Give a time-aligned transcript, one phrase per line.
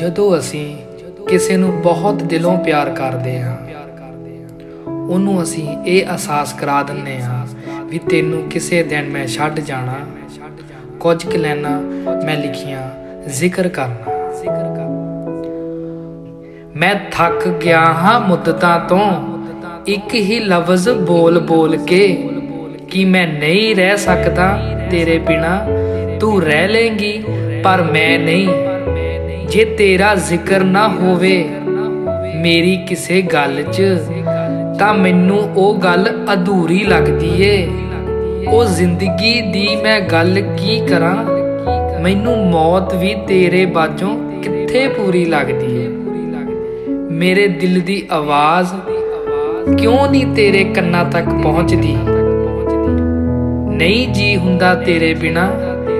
[0.00, 0.66] ਜਦੋਂ ਅਸੀਂ
[1.28, 3.56] ਕਿਸੇ ਨੂੰ ਬਹੁਤ ਦਿਲੋਂ ਪਿਆਰ ਕਰਦੇ ਹਾਂ,
[4.86, 7.46] ਉਹਨੂੰ ਅਸੀਂ ਇਹ ਅਹਿਸਾਸ ਕਰਾ ਦਿੰਨੇ ਹਾਂ
[7.86, 9.96] ਵੀ ਤੈਨੂੰ ਕਿਸੇ ਦਿਨ ਮੈਂ ਛੱਡ ਜਾਣਾ,
[11.00, 11.70] ਕੁਝ ਕੁ ਲੈਣਾ
[12.24, 12.80] ਮੈਂ ਲਿਖੀਆਂ,
[13.30, 14.16] ਜ਼ਿਕਰ ਕਰਨਾ।
[16.76, 19.10] ਮੈਂ ਥੱਕ ਗਿਆ ਹਾਂ ਮੁੱਦਤਾਂ ਤੋਂ,
[19.88, 22.06] ਇੱਕ ਹੀ ਲਫ਼ਜ਼ ਬੋਲ ਬੋਲ ਕੇ
[22.90, 24.48] ਕਿ ਮੈਂ ਨਹੀਂ ਰਹਿ ਸਕਦਾ
[24.90, 25.54] ਤੇਰੇ ਬਿਨਾ,
[26.20, 27.12] ਤੂੰ ਰਹਿ ਲੇਂਗੀ
[27.64, 28.48] ਪਰ ਮੈਂ ਨਹੀਂ।
[29.50, 31.48] ਜੇ ਤੇਰਾ ਜ਼ਿਕਰ ਨਾ ਹੋਵੇ
[32.36, 33.82] ਮੇਰੀ ਕਿਸੇ ਗੱਲ 'ਚ,
[34.78, 37.68] ਤਾਂ ਮੈਨੂੰ ਉਹ ਗੱਲ ਅਧੂਰੀ ਲੱਗਦੀ ਏ।
[38.48, 41.16] ਉਹ ਜ਼ਿੰਦਗੀ ਦੀ ਮੈਂ ਗੱਲ ਕੀ ਕਰਾਂ?
[42.00, 45.88] ਮੈਨੂੰ ਮੌਤ ਵੀ ਤੇਰੇ ਬਾਝੋਂ ਕਿੱਥੇ ਪੂਰੀ ਲੱਗਦੀ ਏ?
[47.10, 48.74] ਮੇਰੇ ਦਿਲ ਦੀ ਆਵਾਜ਼
[49.78, 51.96] ਕਿਉਂ ਨਹੀਂ ਤੇਰੇ ਕੰਨਾਂ ਤੱਕ ਪਹੁੰਚਦੀ?
[53.76, 55.50] ਨਹੀਂ ਜੀ ਹੁੰਦਾ ਤੇਰੇ ਬਿਨਾ,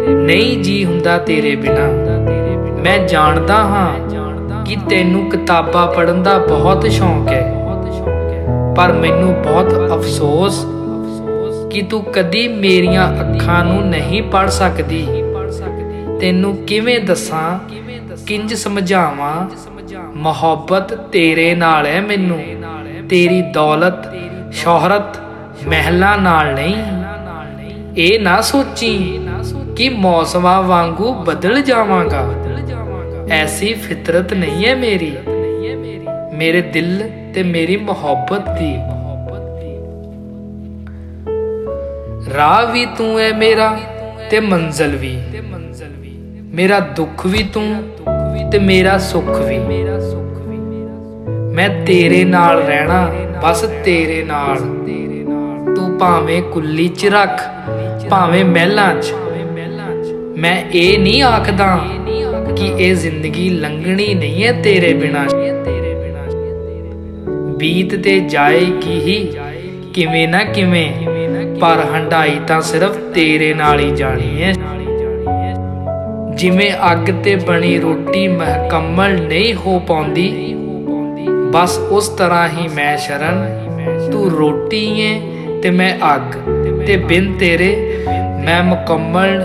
[0.09, 2.20] ਨਹੀਂ ਜੀ ਹੁੰਦਾ ਤੇਰੇ ਬਿਨਾ।
[2.81, 3.95] ਮੈਂ ਜਾਣਦਾ ਹਾਂ
[4.65, 7.55] ਕਿ ਤੈਨੂੰ ਕਿਤਾਬਾਂ ਪੜ੍ਹਨ ਦਾ ਬਹੁਤ ਸ਼ੌਂਕ ਹੈ।
[8.77, 10.67] ਪਰ ਮੈਨੂੰ ਬਹੁਤ ਅਫਸੋਸ
[11.71, 15.07] ਕਿ ਤੂੰ ਕਦੀ ਮੇਰੀਆਂ ਅੱਖਾਂ ਨੂੰ ਨਹੀਂ ਪੜ ਸਕਦੀ।
[16.21, 17.59] ਤੈਨੂੰ ਕਿਵੇਂ ਦੱਸਾਂ?
[18.27, 19.49] ਕਿੰਜ ਸਮਝਾਵਾਂ?
[20.15, 22.43] ਮੁਹੱਬਤ ਤੇਰੇ ਨਾਲ ਹੈ ਮੈਨੂੰ।
[23.09, 24.15] ਤੇਰੀ ਦੌਲਤ,
[24.53, 25.17] ਸ਼ੋਹਰਤ,
[25.69, 26.75] ਮਹਿਲਾਂ ਨਾਲ ਨਹੀਂ।
[27.97, 29.21] ਇਹ ਨਾ ਸੋਚੀ
[29.77, 32.33] ਕਿ ਮੌਸਮਾਂ ਵਾਂਗੂ ਬਦਲ ਜਾਵਾਂਗਾ।
[33.31, 35.17] ਐਸੀ ਫਿਤਰਤ ਨਹੀਂ ਹੈ ਮੇਰੀ।
[36.35, 38.75] ਮੇਰੇ ਦਿਲ ਤੇ ਮੇਰੀ ਮੁਹੱਬਤ ਦੀ।
[42.37, 43.79] ਰਾਹ ਵੀ ਤੂੰ ਹੈ ਮੇਰਾ
[44.31, 45.19] ਤੇ ਮੰਜ਼ਲ ਵੀ।
[46.43, 47.83] ਮੇਰਾ ਦੁੱਖ ਵੀ ਤੂੰ
[48.53, 49.59] ਤੇ ਮੇਰਾ ਸੁੱਖ ਵੀ।
[51.55, 53.09] ਮੈਂ ਤੇਰੇ ਨਾਲ ਰਹਿਣਾ,
[53.43, 54.57] ਬਸ ਤੇਰੇ ਨਾਲ।
[55.77, 57.43] ਤੂੰ ਭਾਵੇਂ ਕੁੱਲੀ ਚ ਰੱਖ,
[58.11, 59.15] ਭਾਵੇਂ ਮਹਿਲਾਂ ਚ।
[60.39, 61.79] ਮੈਂ ਇਹ ਨਹੀਂ ਆਖਦਾ
[62.51, 65.27] ਕਿ ਇਹ ਜ਼ਿੰਦਗੀ ਲੰਘਣੀ ਨਹੀਂ ਹੈ ਤੇਰੇ ਬਿਨਾ।
[67.57, 69.17] ਬੀਤ ਤੇ ਜਾਏਗੀ ਹੀ,
[69.95, 70.91] ਕਿਵੇਂ ਨਾ ਕਿਵੇਂ,
[71.61, 74.53] ਪਰ ਹੰਡਾਈ ਤਾਂ ਸਿਰਫ ਤੇਰੇ ਨਾਲ ਹੀ ਜਾਣੀ ਹੈ।
[76.37, 80.55] ਜਿਵੇਂ ਅੱਗ ਤੇ ਬਣੀ ਰੋਟੀ ਮਹਕਮਲ ਨਹੀਂ ਹੋ ਪਾਉਂਦੀ,
[81.53, 83.45] ਬਸ ਉਸ ਤਰ੍ਹਾਂ ਹੀ ਮੈਂ ਸ਼ਰਨ,
[84.13, 85.21] ਤੂੰ ਰੋਟੀ ਏ
[85.63, 86.39] ਤੇ ਮੈਂ ਅੱਗ
[86.87, 87.75] ਤੇ ਬਿਨ ਤੇਰੇ,
[88.45, 89.45] ਮੈਂ ਮੁਕੰਮਲ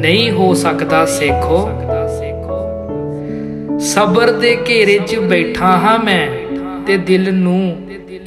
[0.00, 1.68] ਨਹੀਂ ਹੋ ਸਕਦਾ ਸੇਖੋ।
[3.82, 6.28] ਸਬਰ ਦੇ ਘੇਰੇ 'ਚ ਬੈਠਾ ਹਾਂ ਮੈਂ
[6.86, 7.76] ਤੇ ਦਿਲ ਨੂੰ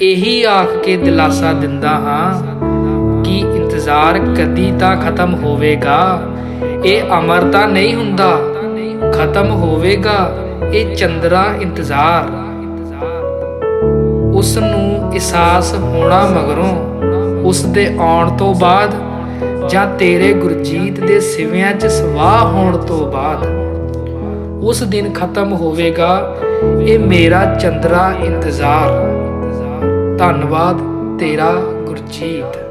[0.01, 2.33] ਇਹੀ ਆਖ ਕੇ ਦਿਲਾਸਾ ਦਿੰਦਾ ਹਾਂ
[3.23, 6.21] ਕਿ ਇੰਤਜ਼ਾਰ ਕਦੀ ਤਾਂ ਖਤਮ ਹੋਵੇਗਾ।
[6.85, 8.37] ਇਹ ਅਮਰ ਤਾਂ ਨਹੀਂ ਹੁੰਦਾ।
[9.13, 10.35] ਖਤਮ ਹੋਵੇਗਾ।
[10.73, 12.27] ਇਹ ਚੰਦਰਾ ਇੰਤਜ਼ਾਰ।
[14.33, 17.01] ਉਸ ਨੂੰ ਅਹਿਸਾਸ ਹੋਣਾ ਮਗਰੋਂ
[17.43, 18.95] ਉਸ ਦੇ ਆਉਣ ਤੋਂ ਬਾਅਦ
[19.69, 23.65] ਜਾਂ ਤੇਰੇ ਗੁਰਜੀਤ ਦੇ ਸਿਵਿਆਂ 'ਚ ਸਵਾਹ ਹੋਣ ਤੋਂ ਬਾਅਦ
[24.65, 26.37] ਉਸ ਦਿਨ ਖਤਮ ਹੋਵੇਗਾ।
[26.81, 28.89] ਇਹ ਮੇਰਾ ਚੰਦਰਾ ਇੰਤਜ਼ਾਰ।
[30.17, 30.79] ਧੰਨਵਾਦ
[31.19, 31.51] ਤੇਰਾ
[31.85, 32.64] ਗੁਰਜੀਤ।